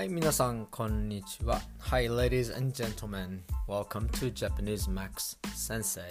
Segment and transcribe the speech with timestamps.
[0.00, 1.60] はい、皆さん、こんにちは。
[1.90, 3.42] Hi, ladies and gentlemen.
[3.68, 6.08] Welcome to Japanese Max Sensei.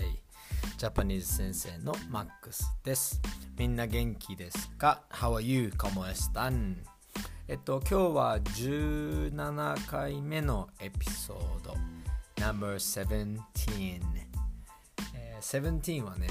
[0.77, 3.19] ジャパニーズ先生のマックスです。
[3.57, 5.71] みんな元気ですか ?How are you?
[5.75, 6.75] ¿Cómo están?
[7.47, 11.73] えっと、今日は17回目のエピソード。
[12.37, 14.01] No.17。
[15.15, 16.27] えー、17はね、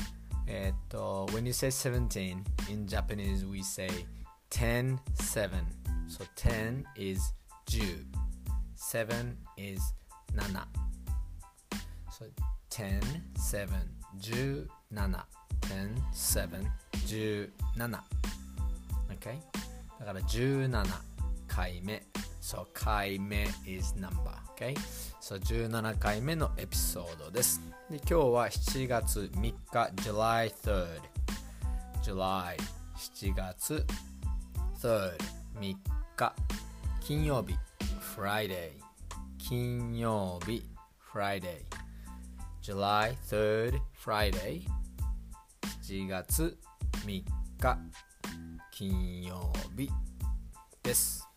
[0.46, 2.36] えっと、when you say 17
[2.70, 3.90] in Japanese we say
[4.50, 5.50] 10, 7.
[6.09, 7.34] So 10 is
[7.68, 8.07] 10.
[8.77, 9.81] 7 is
[10.35, 10.67] 7.
[12.11, 12.25] So
[12.71, 13.00] 10,
[13.36, 13.68] 7,
[14.18, 14.68] 17.
[15.61, 16.71] 10, 7,
[17.07, 17.50] 17.
[19.11, 19.39] Okay?
[20.00, 20.85] だから17
[21.46, 22.03] 回目。
[22.40, 24.32] So 回目 is number.
[24.57, 24.75] Okay?
[25.21, 27.61] So 17回目のエピソードです。
[27.90, 30.87] で今日は7月3日 July 3rd
[32.03, 32.56] July
[32.97, 33.87] 7月
[34.81, 35.17] 3rd
[35.61, 35.77] 3
[36.17, 36.35] 日
[37.08, 37.56] 金曜日
[38.16, 38.72] Friday
[39.38, 40.64] 金曜日
[41.12, 41.64] Friday
[42.62, 44.66] July 3rd Friday
[45.81, 46.58] 7月
[47.06, 47.23] 3
[47.59, 47.78] 日
[48.72, 49.89] 金曜日
[50.81, 51.28] です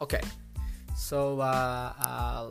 [0.00, 0.20] Okay
[0.94, 2.48] so uh, uh,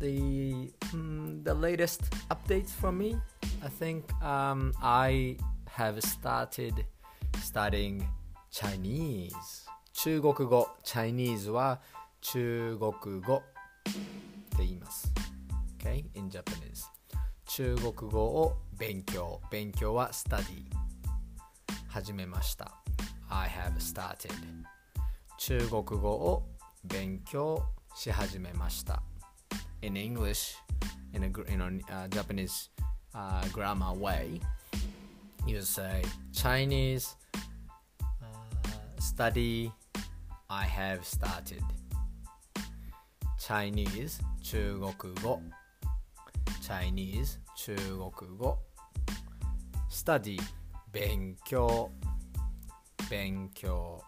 [0.00, 3.16] the mm, the latest updates from me
[3.62, 5.36] I think um, I
[5.76, 6.84] have started
[7.42, 8.06] studying
[8.50, 11.79] Chinese 中国語 Chinese は
[12.19, 13.41] 中国語っ
[14.49, 15.13] て言います
[15.79, 16.03] Okay?
[16.15, 16.89] in Japanese
[17.45, 20.65] 中国語を勉強勉強は study
[21.87, 22.73] 始めました
[23.29, 24.31] I have started
[25.37, 26.43] 中国語を
[26.85, 27.63] 勉強
[27.95, 29.03] し始めました
[29.81, 30.55] in English
[31.13, 32.71] in a in a uh, Japanese
[33.13, 34.41] uh, grammar way
[35.45, 37.15] you say Chinese
[38.21, 39.71] uh, study
[40.55, 41.63] I have started
[43.39, 45.41] Chinese 中国語
[46.61, 48.59] Chinese 中国語
[49.89, 50.39] study
[50.91, 51.89] 勉強
[53.09, 54.03] 勉強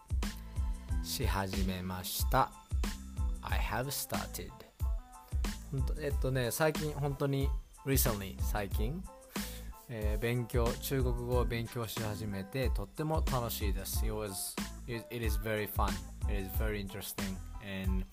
[1.02, 2.52] し始めました
[3.42, 4.52] I have started
[6.00, 7.48] えっとね最近本当に
[7.84, 9.02] recently 最近、
[9.88, 14.54] えー勉強中国語を勉強し始めてとっても楽しいです It was
[14.88, 15.94] it is very fun.
[16.28, 17.36] It is very interesting.
[17.64, 18.04] And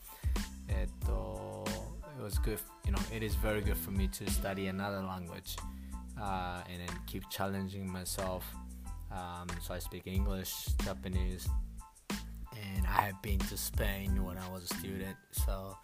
[0.70, 1.70] it, uh,
[2.18, 5.56] it was good you know it is very good for me to study another language
[6.22, 8.46] uh, and then keep challenging myself.
[9.12, 11.48] Um, so i speak english japanese
[12.10, 15.16] and i have been to spain when i was a student.
[15.32, 15.78] So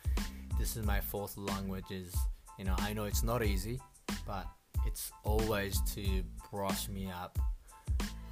[0.57, 2.15] this is my fourth language is
[2.57, 3.79] you know i know it's not easy
[4.25, 4.47] but
[4.85, 7.37] it's always to brush me up.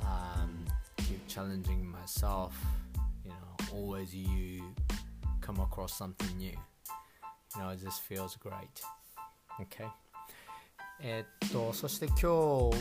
[0.01, 0.65] Um,
[1.06, 2.54] keep challenging myself.
[3.24, 4.62] You know, always you
[5.40, 6.56] come across something new.
[7.56, 8.82] You know, it just feels great.
[9.60, 9.88] Okay.
[11.04, 12.26] えっと、そして今日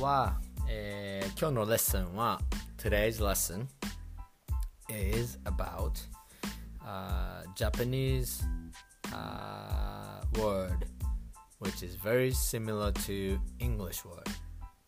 [0.02, 2.40] は、えー今日のレッスンは
[2.78, 3.68] Today's lesson
[4.90, 5.94] is about
[6.86, 8.44] uh, Japanese
[9.12, 10.86] uh, word
[11.60, 14.28] which is very similar to English word.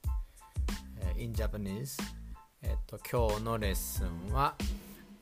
[0.07, 1.97] Uh, in Japanese,
[2.62, 4.54] えっと、今日のレッスンは、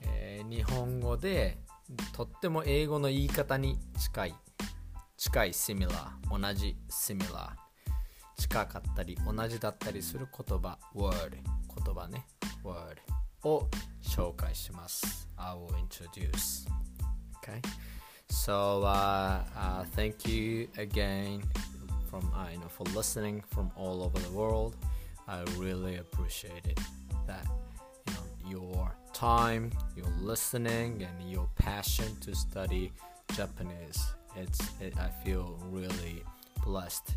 [0.03, 1.59] えー日本語で
[2.13, 4.35] とっても英語の言い方に近い
[5.17, 5.89] 近い similar
[6.31, 7.49] 同じ similar
[8.37, 12.27] 近かったり同じだったりする言葉 word 言葉ね
[12.63, 12.97] word
[13.49, 13.67] を
[14.03, 16.69] 紹介します I will introduce
[17.43, 17.61] okay
[18.29, 21.43] so uh, uh, thank you again
[22.11, 24.77] from uh, you know for listening from all over the world
[25.27, 26.79] I really appreciate it
[27.28, 27.46] that
[28.08, 32.92] you know your time your listening and your passion to study
[33.36, 36.24] Japanese it's it, I feel really
[36.64, 37.16] blessed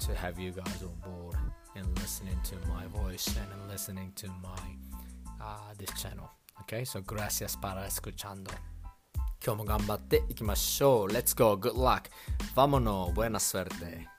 [0.00, 1.36] to have you guys on board
[1.74, 4.58] and listening to my voice and listening to my
[5.40, 6.30] uh, this channel.
[6.62, 8.50] Okay, so gracias para escuchando.
[9.44, 11.06] 今日も頑張っていきましょう。
[11.08, 11.56] Let's go.
[11.56, 12.10] Good luck.
[12.54, 13.12] Vámonos.
[13.12, 14.09] Buena suerte.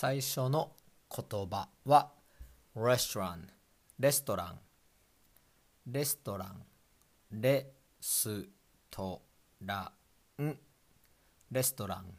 [0.00, 0.72] 最初の
[1.14, 2.10] 言葉は
[2.74, 3.40] restaurant
[3.98, 4.58] レストラン
[5.92, 6.64] レストラン
[7.38, 7.66] レ
[8.00, 8.30] ス
[8.90, 9.20] ト
[9.62, 9.92] ラ
[10.38, 10.56] ン
[11.50, 12.14] レストラン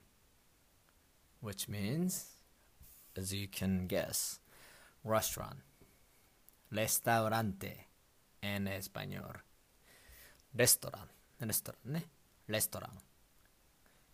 [1.43, 2.37] which means
[3.17, 4.39] as you can guess
[5.03, 5.55] restaurant
[6.71, 7.87] restaurante
[8.43, 9.39] en español
[10.55, 11.07] restaurant
[11.39, 12.05] restaurant ね
[12.47, 12.91] restaurant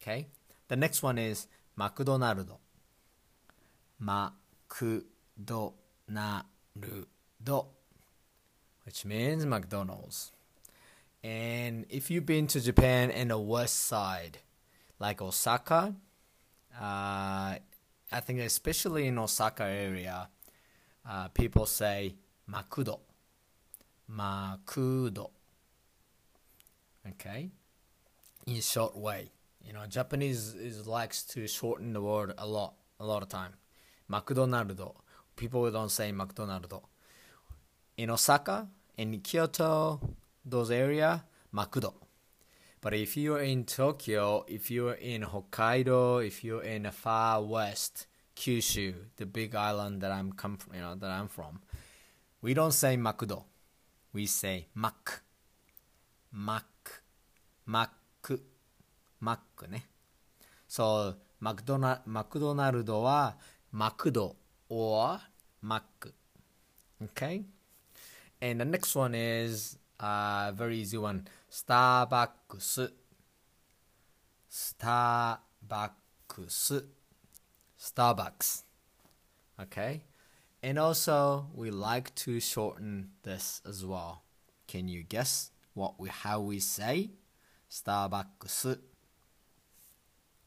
[0.01, 0.27] okay
[0.69, 2.61] the next one is マクドナルド
[3.99, 4.34] マ
[4.69, 5.06] ク
[5.38, 5.75] ド
[6.08, 6.46] ナ
[6.76, 7.08] ル
[7.43, 7.82] ド
[8.84, 10.32] which means McDonald's.
[11.22, 14.38] And if you've been to Japan in the west side,
[14.99, 15.94] like Osaka,
[16.81, 20.28] uh, I think especially in Osaka area,
[21.08, 22.16] uh, people say
[22.50, 23.00] makudo,
[24.10, 25.31] makudo.
[27.08, 27.50] Okay,
[28.46, 29.31] in short way.
[29.64, 33.54] You know, Japanese is likes to shorten the word a lot, a lot of time.
[34.08, 34.94] McDonald.
[35.37, 36.82] People don't say McDonald.
[37.96, 40.00] In Osaka, in Kyoto,
[40.44, 41.94] those area, Makudo.
[42.81, 48.06] But if you're in Tokyo, if you're in Hokkaido, if you're in the far west,
[48.34, 51.60] Kyushu, the big island that I'm come from, you know, that I'm from,
[52.40, 53.44] we don't say Makudo.
[54.12, 55.20] We say Mac.
[56.32, 56.64] Mac.
[57.66, 57.90] Mac.
[59.20, 59.87] Mac ね。
[60.69, 63.37] So, マクドナマクドナルドは
[63.73, 64.35] makdo
[64.69, 65.19] or
[65.61, 66.07] mak.
[67.03, 67.45] Okay?
[68.41, 71.27] And the next one is a very easy one.
[71.51, 72.91] Starbucks.
[74.49, 75.91] Starbucks.
[77.79, 78.63] Starbucks.
[79.59, 80.03] Okay?
[80.61, 84.23] And also we like to shorten this as well.
[84.67, 87.11] Can you guess what we how we say
[87.69, 88.79] Starbucks?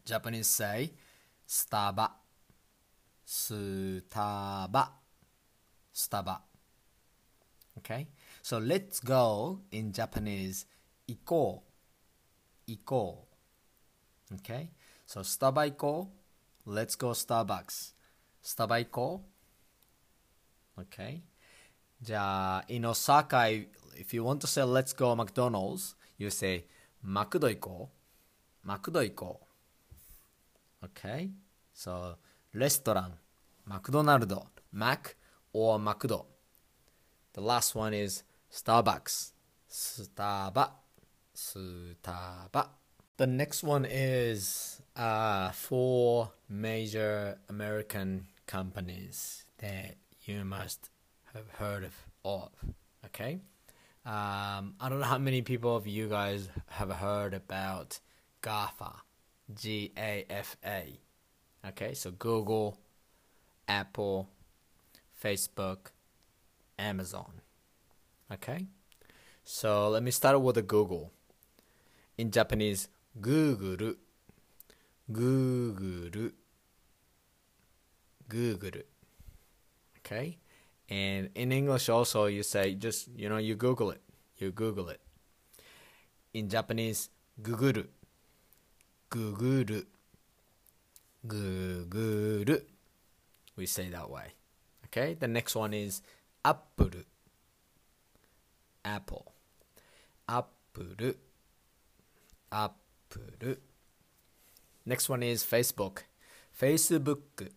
[0.04, 0.92] Japanese say
[1.48, 2.19] Starbucks.
[3.30, 4.66] Starba.
[4.66, 4.90] Staba.
[5.94, 6.40] Staba.
[7.78, 8.08] Okay?
[8.42, 10.66] So let's go in Japanese.
[11.08, 11.62] Iko.
[12.68, 13.18] Iko.
[14.34, 14.70] Okay?
[15.06, 16.08] So Staba iko.
[16.66, 17.92] Let's go Starbucks.
[18.42, 19.20] Staba iko.
[20.76, 21.22] Okay?
[22.02, 23.46] じゃあ、in Osaka,
[23.94, 26.64] if you want to say let's go McDonald's, you say
[27.02, 27.90] マクド行こ
[28.64, 28.66] う。
[28.66, 29.40] マクド行こ
[30.82, 30.86] う。
[30.86, 31.30] Okay?
[31.74, 32.16] So,
[32.52, 33.19] レストラン、
[33.70, 35.14] McDonald, Mac
[35.52, 36.26] or McDo.
[37.34, 39.30] The last one is Starbucks,
[39.70, 40.70] Starba,
[41.36, 42.68] Starba.
[43.16, 49.94] The next one is uh, four major American companies that
[50.24, 50.90] you must
[51.32, 51.94] have heard of.
[52.24, 52.50] of
[53.06, 53.38] okay,
[54.04, 58.00] um, I don't know how many people of you guys have heard about
[58.42, 58.94] GAFA,
[59.54, 60.98] G A F A.
[61.68, 62.78] Okay, so Google,
[63.70, 64.26] Apple,
[65.14, 65.94] Facebook,
[66.76, 67.40] Amazon.
[68.32, 68.66] Okay?
[69.44, 71.12] So let me start with the Google.
[72.18, 72.88] In Japanese,
[73.20, 73.94] Google.
[75.10, 76.30] Google.
[78.28, 78.82] Google.
[79.98, 80.38] Okay?
[80.88, 84.02] And in English also you say just you know you Google it.
[84.38, 85.00] You Google it.
[86.34, 87.08] In Japanese,
[87.40, 87.84] Google.
[89.10, 89.82] Google.
[91.26, 92.58] Google.
[93.60, 94.32] We say that way.
[94.86, 95.12] Okay?
[95.12, 96.00] The next one is
[96.42, 96.88] Apple.
[98.82, 99.34] Apple.
[100.26, 101.12] Apple.
[102.50, 103.56] Apple.
[104.86, 105.98] Next one is Facebook.
[106.58, 107.50] Facebook.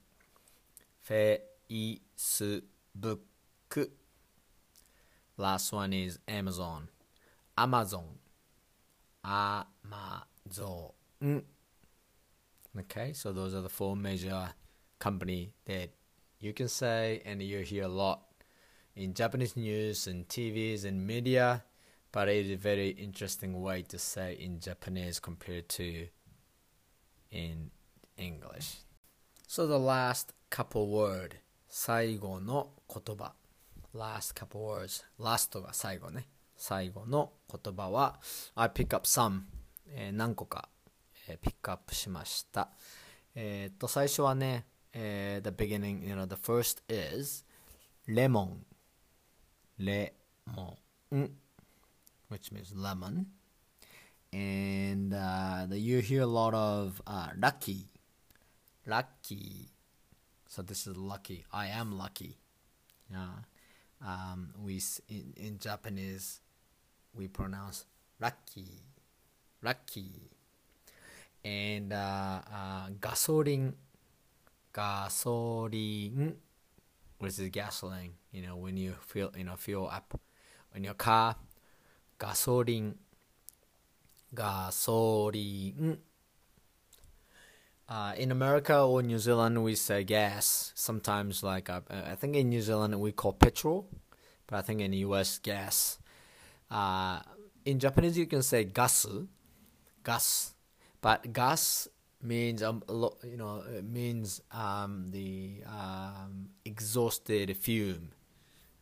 [1.10, 1.70] Facebook.
[5.38, 6.90] Last one is Amazon.
[7.58, 8.20] Amazon.
[9.24, 10.92] Amazon.
[12.78, 14.50] Okay, so those are the four major
[15.04, 15.90] company that
[16.40, 18.22] you can say and you hear a lot
[18.96, 21.64] in Japanese news and TVs and media,
[22.14, 26.08] but it is a very interesting way to say in Japanese compared to
[27.32, 27.72] in
[28.18, 28.78] English.
[29.46, 31.36] So the last couple word
[31.68, 33.34] 最後の言葉
[33.94, 38.20] last couple words last が最後ね最後の言葉は
[38.56, 39.42] I pick up some、
[39.90, 40.70] えー、何個か、
[41.28, 42.70] えー、ピックアップしました
[43.36, 47.44] えー、っと最初はね、えー、the beginning you know the first is
[48.08, 48.66] lemon.
[49.80, 50.78] Lemon.
[52.30, 53.28] Which means lemon.
[54.32, 57.86] And uh, you hear a lot of uh, lucky.
[58.88, 59.70] Lucky.
[60.48, 61.46] So this is lucky.
[61.52, 62.38] I am lucky.
[63.12, 63.46] Yeah.
[64.06, 66.42] Um, we in, in Japanese
[67.16, 67.86] we pronounce
[68.20, 68.84] lucky,
[69.62, 70.30] lucky,
[71.46, 73.74] and uh, uh, gasoline,
[74.74, 76.36] gasoline,
[77.20, 78.14] which is gasoline.
[78.32, 80.20] You know when you fill you know fill up
[80.76, 81.36] in your car,
[82.20, 82.96] gasoline,
[84.34, 86.00] gasoline
[87.90, 90.72] uh, in America or New Zealand, we say gas.
[90.76, 93.88] Sometimes, like uh, I think in New Zealand we call petrol,
[94.48, 96.00] but I think in the US gas.
[96.72, 97.20] Uh,
[97.66, 99.06] in Japanese, you can say gas,
[100.04, 100.56] gas,
[101.02, 101.88] but gas
[102.24, 102.84] means um,
[103.24, 108.12] you know means um, the um, exhausted fume,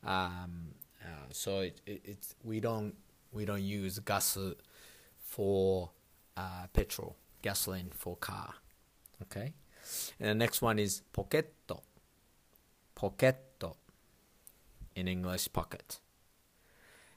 [0.06, 2.94] um, Uh, so it, it, it's we don't
[3.32, 4.38] we don't use gas
[5.18, 5.90] for
[6.38, 8.56] uh, petrol, gasoline for car.
[9.22, 9.54] Okay,
[10.20, 11.54] and the next one is pocket.
[12.94, 13.64] Pocket
[14.96, 16.00] in English, pocket.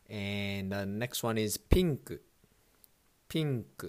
[0.08, 2.10] And the next one is pink.
[3.28, 3.84] Pink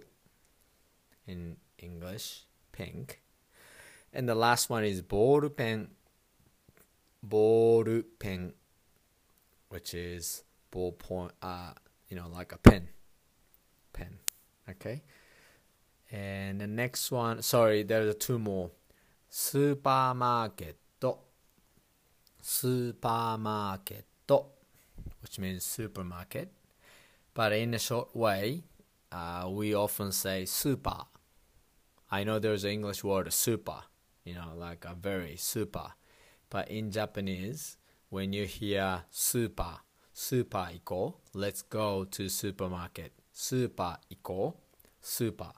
[1.27, 3.21] in English, pink.
[4.13, 5.89] And the last one is ball pen.
[7.21, 8.53] Ball pen,
[9.69, 11.73] which is ballpoint, uh,
[12.07, 12.89] you know, like a pen.
[13.93, 14.19] Pen.
[14.69, 15.03] Okay.
[16.11, 18.71] And the next one, sorry, there are two more.
[19.29, 20.77] Supermarket.
[22.41, 24.05] Supermarket,
[25.21, 26.51] which means supermarket.
[27.33, 28.63] But in a short way,
[29.11, 31.05] uh, we often say super.
[32.10, 33.82] I know there's an English word super,
[34.24, 35.92] you know, like a very super.
[36.48, 37.76] But in Japanese,
[38.08, 39.78] when you hear super,
[40.12, 43.12] super equal, let's go to supermarket.
[43.32, 44.60] Super equal,
[45.00, 45.52] super.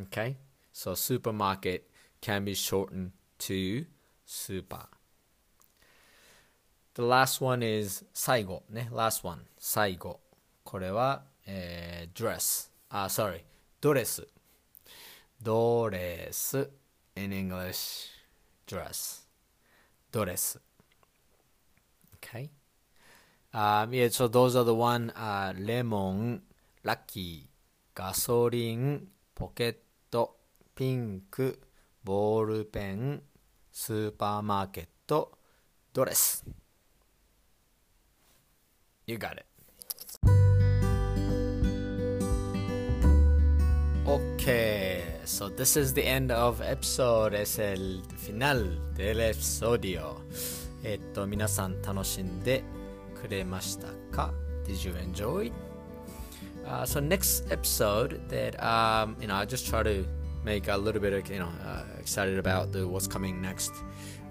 [0.00, 0.36] Okay?
[0.72, 1.88] So supermarket
[2.20, 3.86] can be shortened to
[4.24, 4.86] super.
[6.94, 8.88] The last one is 最後ね。
[8.90, 10.20] last one 最後。
[10.64, 13.42] これは、えー、dress あ、sorry
[13.80, 14.26] ドレス
[15.43, 16.69] ドレス
[17.15, 18.09] in English
[18.67, 19.25] dress
[20.11, 20.61] ドレス
[22.21, 22.49] okay
[23.51, 26.43] um, yeah so those are the one uh, レモン
[26.83, 29.75] ラッキーガソリンポケッ
[30.11, 30.37] ト
[30.75, 31.59] ピンク
[32.03, 33.23] ボールペン
[33.71, 35.31] スーパーマーケット
[35.91, 36.45] ドレス
[39.07, 39.50] You got it.
[44.06, 47.34] Okay, so this is the end of episode.
[47.34, 48.64] Es el final
[48.96, 50.16] del episodio.
[50.84, 52.62] えっと、皆さん楽しんで
[53.20, 54.32] くれましたか
[54.66, 55.52] Did you enjoy?
[56.64, 60.04] Uh, so next episode that um, you know I just try to
[60.44, 63.72] make a little bit of you know uh, excited about the what's coming next.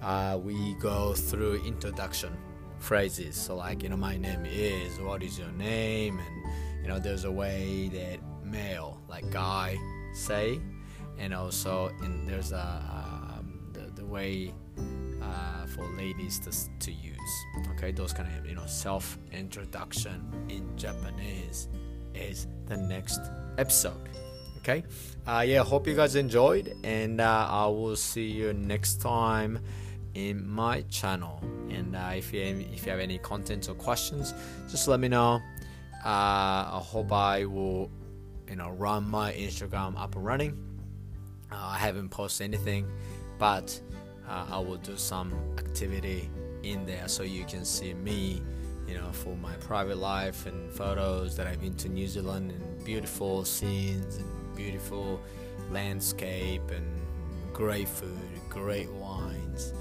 [0.01, 2.31] Uh, we go through introduction
[2.79, 3.35] phrases.
[3.35, 6.19] So like, you know, my name is, what is your name?
[6.19, 6.45] And,
[6.82, 9.76] you know, there's a way that male, like guy,
[10.12, 10.60] say.
[11.18, 14.54] And also, in, there's a, um, the, the way
[15.22, 17.18] uh, for ladies to, to use.
[17.76, 21.68] Okay, those kind of, you know, self introduction in Japanese
[22.14, 23.20] is the next
[23.58, 24.08] episode.
[24.58, 24.84] Okay,
[25.26, 29.58] uh, yeah, hope you guys enjoyed, and uh, I will see you next time
[30.14, 31.40] in my channel.
[31.70, 34.34] And uh, if you if you have any contents or questions,
[34.70, 35.40] just let me know.
[36.04, 37.90] Uh, I hope I will,
[38.48, 40.58] you know, run my Instagram up and running.
[41.52, 42.90] Uh, I haven't posted anything,
[43.38, 43.80] but
[44.28, 46.30] uh, I will do some activity
[46.62, 48.42] in there so you can see me,
[48.86, 52.84] you know, for my private life and photos that I've been to New Zealand and
[52.84, 55.20] beautiful scenes and beautiful
[55.70, 56.86] landscape and
[57.52, 59.74] great food, great wines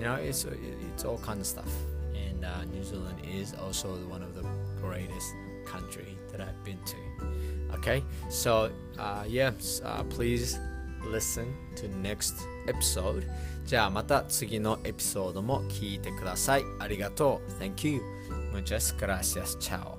[0.00, 0.46] you know it's
[0.94, 1.70] it's all kind of stuff
[2.14, 4.42] and uh, New Zealand is also one of the
[4.80, 5.34] greatest
[5.69, 9.51] country that I've been to okay so uh, yeah
[9.83, 10.59] uh, please
[11.05, 12.35] listen to next
[12.67, 13.23] episode
[13.65, 18.01] じゃあまた次のエピソードも聞いてくださいありがとう Thank you
[18.53, 19.98] Muchas gracias Ciao